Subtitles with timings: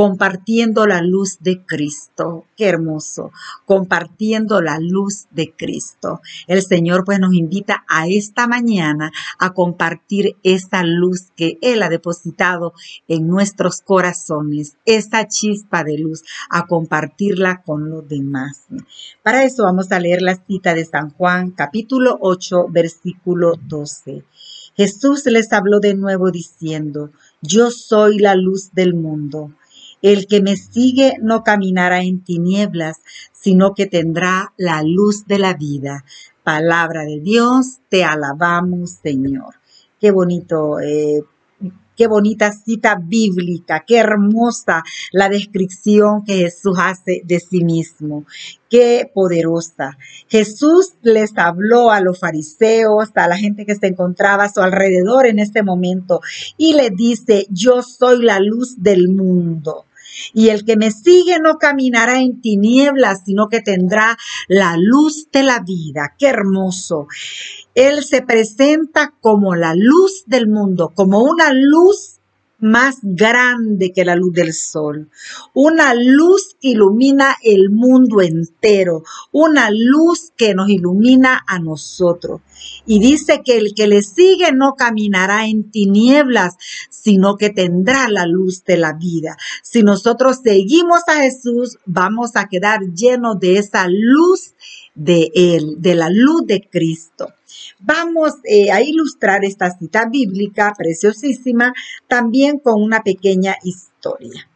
[0.00, 2.46] Compartiendo la luz de Cristo.
[2.56, 3.32] Qué hermoso,
[3.66, 6.22] compartiendo la luz de Cristo.
[6.46, 11.90] El Señor pues nos invita a esta mañana a compartir esa luz que Él ha
[11.90, 12.72] depositado
[13.08, 18.68] en nuestros corazones, esa chispa de luz, a compartirla con los demás.
[19.22, 24.24] Para eso vamos a leer la cita de San Juan, capítulo 8, versículo 12.
[24.78, 27.10] Jesús les habló de nuevo diciendo,
[27.42, 29.52] yo soy la luz del mundo.
[30.02, 32.98] El que me sigue no caminará en tinieblas,
[33.32, 36.04] sino que tendrá la luz de la vida.
[36.42, 39.54] Palabra de Dios, te alabamos, Señor.
[40.00, 40.80] Qué bonito.
[40.80, 41.22] Eh,
[42.00, 44.82] qué bonita cita bíblica, qué hermosa
[45.12, 48.24] la descripción que Jesús hace de sí mismo,
[48.70, 49.98] qué poderosa.
[50.26, 55.26] Jesús les habló a los fariseos, a la gente que se encontraba a su alrededor
[55.26, 56.22] en este momento
[56.56, 59.84] y le dice, yo soy la luz del mundo.
[60.34, 64.16] Y el que me sigue no caminará en tinieblas, sino que tendrá
[64.48, 66.14] la luz de la vida.
[66.18, 67.06] Qué hermoso.
[67.74, 72.19] Él se presenta como la luz del mundo, como una luz
[72.60, 75.10] más grande que la luz del sol,
[75.54, 82.40] una luz que ilumina el mundo entero, una luz que nos ilumina a nosotros.
[82.86, 86.56] Y dice que el que le sigue no caminará en tinieblas,
[86.90, 89.36] sino que tendrá la luz de la vida.
[89.62, 94.54] Si nosotros seguimos a Jesús, vamos a quedar llenos de esa luz
[94.94, 97.34] de Él, de la luz de Cristo.
[97.78, 101.72] Vamos eh, a ilustrar esta cita bíblica preciosísima
[102.08, 104.48] también con una pequeña historia.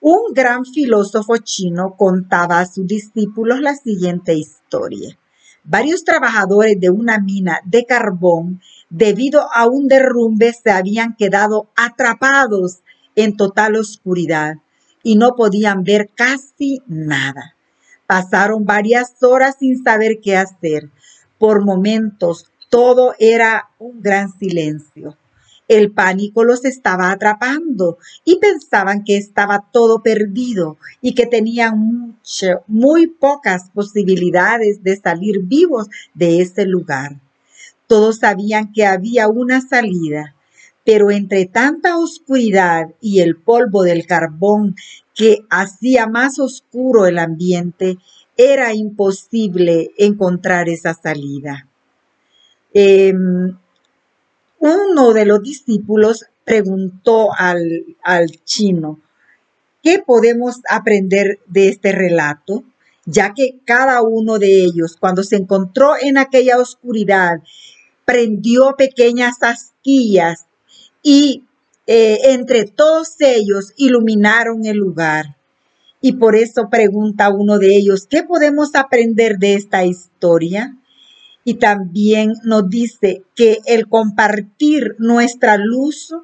[0.00, 5.18] Un gran filósofo chino contaba a sus discípulos la siguiente historia.
[5.64, 8.60] Varios trabajadores de una mina de carbón,
[8.90, 12.78] debido a un derrumbe, se habían quedado atrapados
[13.16, 14.54] en total oscuridad
[15.02, 17.56] y no podían ver casi nada.
[18.08, 20.88] Pasaron varias horas sin saber qué hacer.
[21.36, 25.18] Por momentos todo era un gran silencio.
[25.68, 32.62] El pánico los estaba atrapando y pensaban que estaba todo perdido y que tenían mucho,
[32.66, 37.20] muy pocas posibilidades de salir vivos de ese lugar.
[37.86, 40.34] Todos sabían que había una salida,
[40.82, 44.76] pero entre tanta oscuridad y el polvo del carbón
[45.18, 47.98] que hacía más oscuro el ambiente,
[48.36, 51.66] era imposible encontrar esa salida.
[52.72, 53.58] Em,
[54.60, 59.00] uno de los discípulos preguntó al, al chino,
[59.82, 62.62] ¿qué podemos aprender de este relato?
[63.04, 67.42] Ya que cada uno de ellos, cuando se encontró en aquella oscuridad,
[68.04, 70.46] prendió pequeñas asquillas
[71.02, 71.42] y
[71.88, 75.36] eh, entre todos ellos iluminaron el lugar.
[76.00, 80.78] Y por eso pregunta uno de ellos, ¿qué podemos aprender de esta historia?
[81.48, 86.14] y también nos dice que el compartir nuestra luz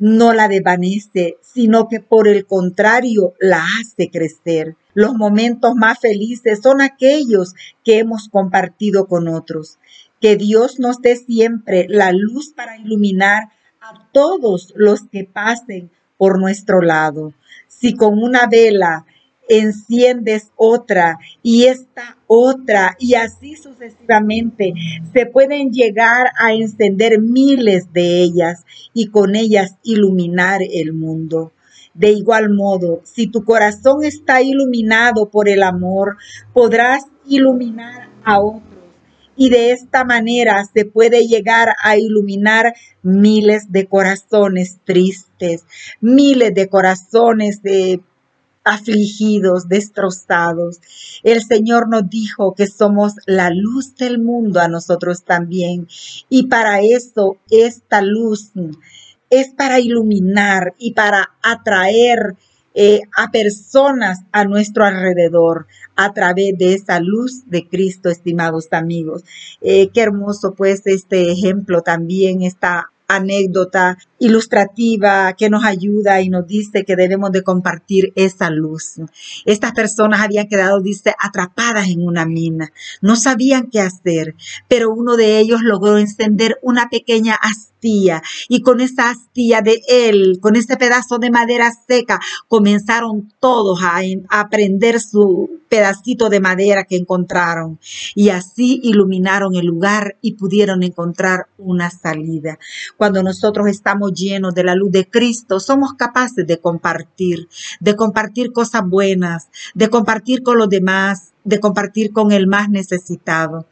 [0.00, 4.74] no la desvanece, sino que por el contrario la hace crecer.
[4.92, 9.78] Los momentos más felices son aquellos que hemos compartido con otros.
[10.20, 13.50] Que Dios nos dé siempre la luz para iluminar
[13.80, 17.32] a todos los que pasen por nuestro lado.
[17.66, 19.06] Si con una vela
[19.50, 24.72] enciendes otra y esta otra y así sucesivamente.
[25.12, 28.64] Se pueden llegar a encender miles de ellas
[28.94, 31.52] y con ellas iluminar el mundo.
[31.94, 36.16] De igual modo, si tu corazón está iluminado por el amor,
[36.52, 38.38] podrás iluminar a.
[39.40, 45.64] Y de esta manera se puede llegar a iluminar miles de corazones tristes,
[45.98, 48.02] miles de corazones de
[48.64, 50.80] afligidos, destrozados.
[51.22, 55.88] El Señor nos dijo que somos la luz del mundo a nosotros también.
[56.28, 58.50] Y para eso esta luz
[59.30, 62.36] es para iluminar y para atraer
[62.74, 69.22] eh, a personas a nuestro alrededor a través de esa luz de Cristo, estimados amigos.
[69.60, 76.46] Eh, qué hermoso pues este ejemplo también, esta anécdota ilustrativa que nos ayuda y nos
[76.46, 79.00] dice que debemos de compartir esa luz.
[79.44, 82.72] Estas personas habían quedado, dice, atrapadas en una mina.
[83.02, 84.34] No sabían qué hacer,
[84.68, 87.34] pero uno de ellos logró encender una pequeña
[87.82, 94.00] y con esa astilla de él, con ese pedazo de madera seca, comenzaron todos a,
[94.28, 97.78] a prender su pedacito de madera que encontraron
[98.14, 102.58] y así iluminaron el lugar y pudieron encontrar una salida.
[102.96, 107.48] Cuando nosotros estamos llenos de la luz de Cristo, somos capaces de compartir,
[107.78, 113.66] de compartir cosas buenas, de compartir con los demás, de compartir con el más necesitado.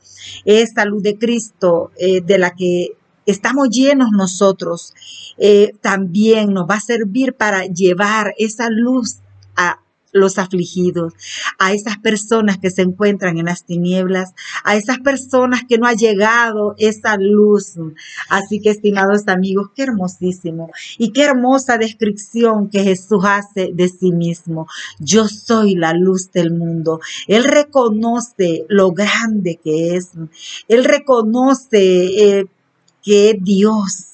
[0.44, 2.97] Esta luz de Cristo eh, de la que
[3.30, 4.94] estamos llenos nosotros,
[5.38, 9.18] eh, también nos va a servir para llevar esa luz
[9.56, 9.80] a
[10.12, 11.12] los afligidos,
[11.58, 14.32] a esas personas que se encuentran en las tinieblas,
[14.64, 17.74] a esas personas que no ha llegado esa luz.
[18.28, 24.12] Así que, estimados amigos, qué hermosísimo y qué hermosa descripción que Jesús hace de sí
[24.12, 24.66] mismo.
[24.98, 27.00] Yo soy la luz del mundo.
[27.26, 30.10] Él reconoce lo grande que es.
[30.68, 32.38] Él reconoce...
[32.38, 32.46] Eh,
[33.08, 34.12] que Dios.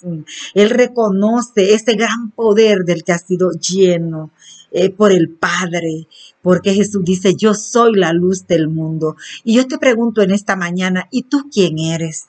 [0.54, 4.30] Él reconoce ese gran poder del que ha sido lleno.
[4.76, 6.08] Eh, por el Padre,
[6.42, 9.14] porque Jesús dice, yo soy la luz del mundo.
[9.44, 12.24] Y yo te pregunto en esta mañana, ¿y tú quién eres?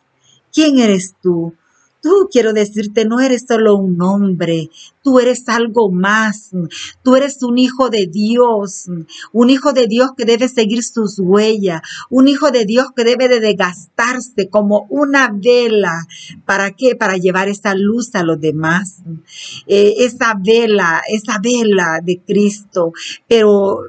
[0.54, 1.56] ¿Quién eres tú?
[2.06, 4.70] Tú, quiero decirte, no eres solo un hombre,
[5.02, 6.52] tú eres algo más.
[7.02, 8.86] Tú eres un hijo de Dios,
[9.34, 11.82] un hijo de Dios que debe seguir sus huellas,
[12.12, 16.06] un hijo de Dios que debe de desgastarse como una vela.
[16.46, 16.96] ¿Para qué?
[16.96, 18.98] Para llevar esa luz a los demás.
[19.66, 22.94] Eh, esa vela, esa vela de Cristo.
[23.28, 23.80] Pero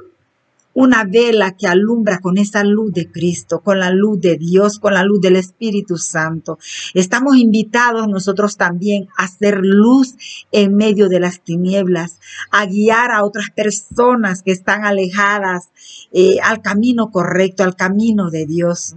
[0.79, 4.93] una vela que alumbra con esa luz de Cristo, con la luz de Dios, con
[4.93, 6.59] la luz del Espíritu Santo.
[6.93, 10.13] Estamos invitados nosotros también a hacer luz
[10.51, 12.19] en medio de las tinieblas,
[12.51, 15.71] a guiar a otras personas que están alejadas
[16.11, 18.93] eh, al camino correcto, al camino de Dios,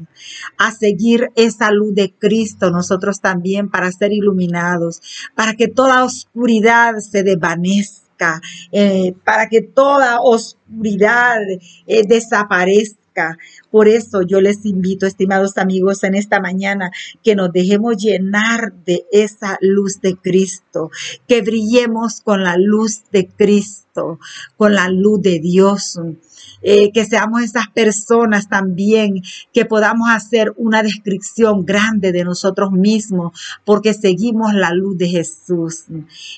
[0.59, 5.01] a seguir esa luz de Cristo nosotros también para ser iluminados,
[5.35, 8.10] para que toda oscuridad se desvanezca
[8.73, 11.41] eh, para que toda oscuridad
[11.87, 13.39] eh, desaparezca.
[13.71, 16.91] Por eso yo les invito, estimados amigos, en esta mañana
[17.23, 20.91] que nos dejemos llenar de esa luz de Cristo,
[21.27, 24.21] que brillemos con la luz de Cristo,
[24.57, 25.99] con la luz de Dios
[26.63, 29.23] eh, que seamos esas personas también
[29.53, 33.33] que podamos hacer una descripción grande de nosotros mismos
[33.65, 35.85] porque seguimos la luz de Jesús.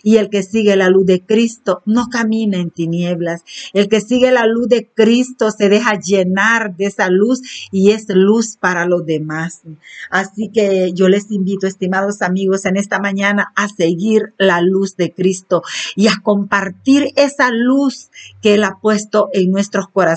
[0.02, 3.42] Y el que sigue la luz de Cristo no camina en tinieblas.
[3.72, 8.06] El que sigue la luz de Cristo se deja llenar de esa luz y es
[8.08, 9.62] luz para los demás.
[10.10, 15.12] Así que yo les invito, estimados amigos, en esta mañana a seguir la luz de
[15.12, 15.62] Cristo
[15.96, 18.10] y a compartir esa luz
[18.40, 20.11] que Él ha puesto en nuestros corazones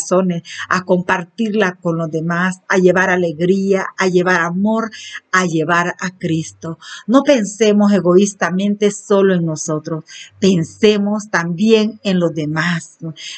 [0.69, 4.91] a compartirla con los demás, a llevar alegría, a llevar amor,
[5.31, 6.77] a llevar a Cristo.
[7.07, 10.03] No pensemos egoístamente solo en nosotros,
[10.39, 12.97] pensemos también en los demás.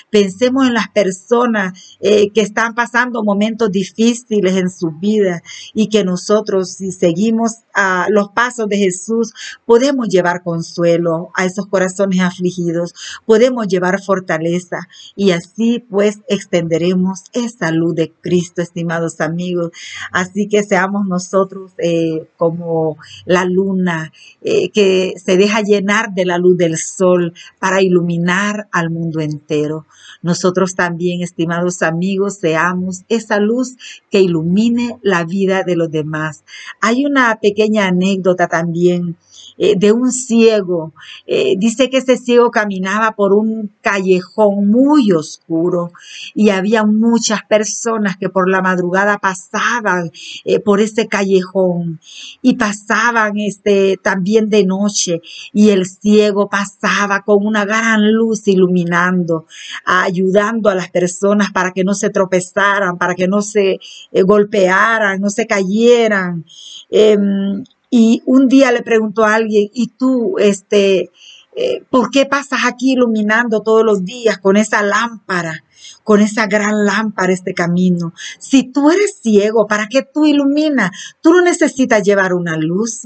[0.10, 5.42] Pensemos en las personas eh, que están pasando momentos difíciles en su vida
[5.74, 9.34] y que nosotros, si seguimos a los pasos de Jesús,
[9.66, 12.96] podemos llevar consuelo a esos corazones afligidos,
[13.26, 14.80] podemos llevar fortaleza
[15.16, 19.72] y así pues extenderemos esa luz de Cristo, estimados amigos.
[20.12, 26.40] Así que seamos nosotros eh, como la luna eh, que se deja llenar de la
[26.40, 29.86] luz del sol para iluminar al mundo entero.
[30.24, 33.76] Nosotros también, estimados amigos, seamos esa luz
[34.10, 36.44] que ilumine la vida de los demás.
[36.82, 39.18] Hay una pequeña anécdota también
[39.60, 40.94] eh, de un ciego.
[41.26, 45.92] Eh, dice que ese ciego caminaba por un callejón muy oscuro
[46.36, 50.12] y había muchas personas que por la madrugada pasaban
[50.46, 52.00] eh, por ese callejón
[52.44, 55.22] y pasaban este, también de noche
[55.54, 59.48] y el ciego pasaba con una gran luz iluminando,
[59.86, 63.80] ayudando a las personas para que no se tropezaran, para que no se
[64.24, 66.46] golpearan, no se cayeran.
[66.90, 67.57] Em,
[67.90, 71.12] y un día le preguntó a alguien, ¿y tú, este,
[71.56, 75.64] eh, por qué pasas aquí iluminando todos los días con esa lámpara,
[76.04, 78.14] con esa gran lámpara este camino?
[78.40, 80.92] Si tú eres ciego, ¿para qué tú iluminas?
[81.22, 83.04] Tú no necesitas llevar una luz,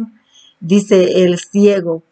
[0.60, 2.04] dice el ciego.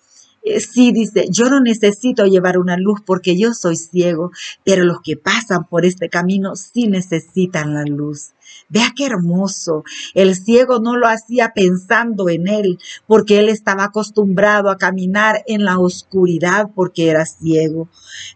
[0.42, 4.32] Eh, sí, dice, yo no necesito llevar una luz porque yo soy ciego,
[4.64, 8.32] pero los que pasan por este camino sí necesitan la luz.
[8.70, 9.84] Vea qué hermoso.
[10.14, 15.66] El ciego no lo hacía pensando en él, porque él estaba acostumbrado a caminar en
[15.66, 17.90] la oscuridad porque era ciego.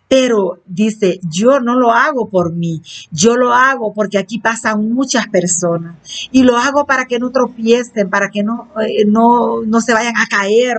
[0.07, 5.27] Pero dice, yo no lo hago por mí, yo lo hago porque aquí pasan muchas
[5.27, 5.97] personas
[6.31, 10.17] y lo hago para que no tropiecen, para que no, eh, no, no se vayan
[10.17, 10.77] a caer,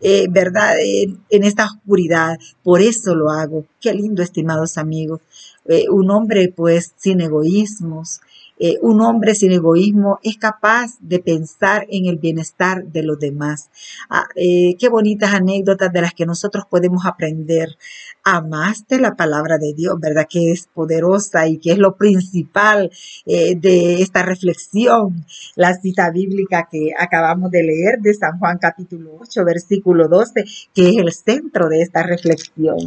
[0.00, 0.76] eh, ¿verdad?
[0.80, 2.36] En, esta oscuridad.
[2.62, 3.64] Por eso lo hago.
[3.80, 5.20] Qué lindo, estimados amigos.
[5.66, 8.20] Eh, un hombre pues sin egoísmos,
[8.58, 13.70] eh, un hombre sin egoísmo es capaz de pensar en el bienestar de los demás.
[14.10, 17.78] Ah, eh, qué bonitas anécdotas de las que nosotros podemos aprender.
[18.24, 20.26] Amaste la palabra de Dios, ¿verdad?
[20.28, 22.90] Que es poderosa y que es lo principal
[23.26, 25.24] eh, de esta reflexión.
[25.54, 30.88] La cita bíblica que acabamos de leer de San Juan capítulo 8, versículo 12, que
[30.90, 32.78] es el centro de esta reflexión.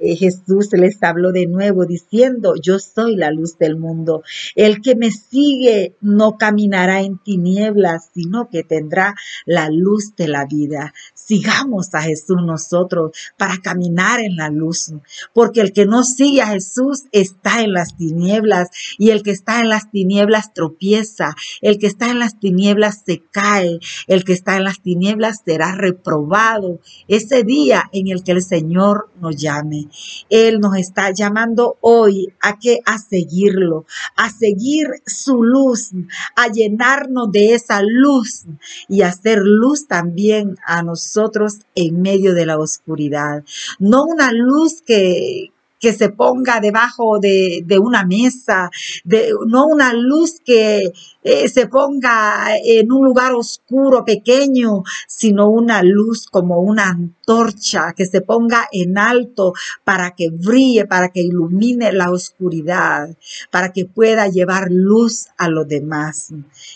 [0.00, 4.22] Eh, Jesús les habló de nuevo diciendo, yo soy la luz del mundo.
[4.54, 9.14] El que me sigue no caminará en tinieblas, sino que tendrá
[9.44, 10.94] la luz de la vida.
[11.14, 14.92] Sigamos a Jesús nosotros para caminar en la luz,
[15.34, 19.60] porque el que no sigue a Jesús está en las tinieblas y el que está
[19.60, 24.56] en las tinieblas tropieza, el que está en las tinieblas se cae, el que está
[24.56, 29.89] en las tinieblas será reprobado ese día en el que el Señor nos llame.
[30.28, 35.90] Él nos está llamando hoy a que a seguirlo, a seguir su luz,
[36.36, 38.44] a llenarnos de esa luz
[38.88, 43.44] y hacer luz también a nosotros en medio de la oscuridad.
[43.78, 48.70] No una luz que, que se ponga debajo de, una mesa,
[49.04, 50.92] de, no una luz que
[51.24, 58.04] eh, se ponga en un lugar oscuro, pequeño, sino una luz como una antorcha que
[58.04, 63.16] se ponga en alto para que brille, para que ilumine la oscuridad,
[63.50, 66.32] para que pueda llevar luz a los demás.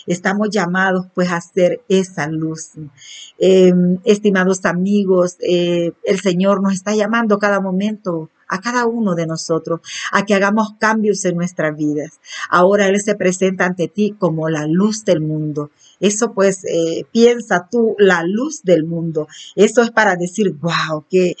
[0.07, 2.71] Estamos llamados pues a hacer esa luz.
[3.37, 9.27] Em, estimados amigos, eh, el Señor nos está llamando cada momento a cada uno de
[9.27, 12.19] nosotros, a que hagamos cambios en nuestras vidas.
[12.49, 15.71] Ahora Él se presenta ante ti como la luz del mundo.
[15.99, 19.27] Eso pues eh, piensa tú, la luz del mundo.
[19.55, 21.35] Eso es para decir, wow, qué,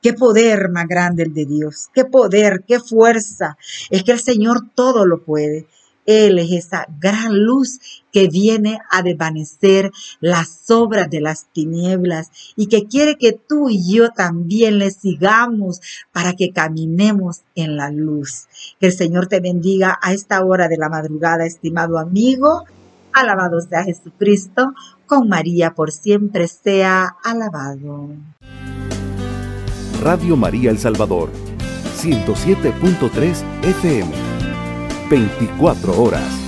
[0.00, 3.56] qué poder más grande el de Dios, qué poder, qué fuerza.
[3.90, 5.66] Es que el Señor todo lo puede.
[6.06, 7.80] Él es esa gran luz
[8.12, 13.92] que viene a desvanecer las obras de las tinieblas y que quiere que tú y
[13.92, 15.80] yo también le sigamos
[16.12, 18.46] para que caminemos en la luz.
[18.80, 22.64] Que el Señor te bendiga a esta hora de la madrugada, estimado amigo.
[23.12, 24.74] Alabado sea Jesucristo,
[25.06, 28.10] con María por siempre sea alabado.
[30.02, 31.30] Radio María El Salvador,
[31.98, 34.25] 107.3 FM.
[35.08, 36.45] 24 horas.